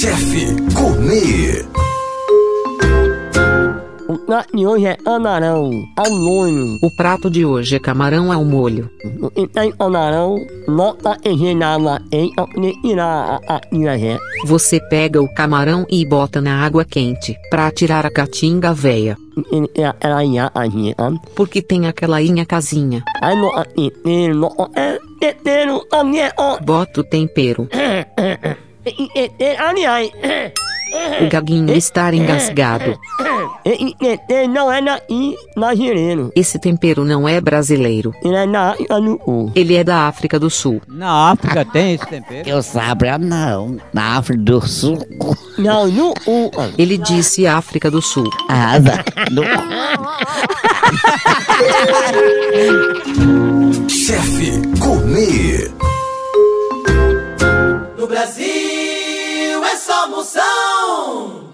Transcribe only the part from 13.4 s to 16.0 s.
a reta. Você pega o camarão